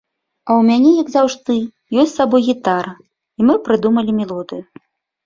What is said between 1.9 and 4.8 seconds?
ёсць з сабой гітара, і мы прыдумалі мелодыю.